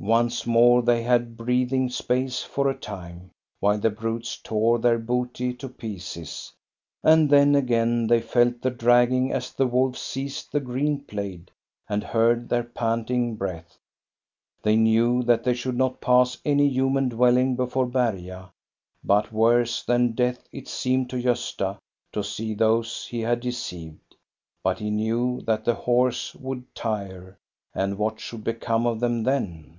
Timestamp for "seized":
10.00-10.52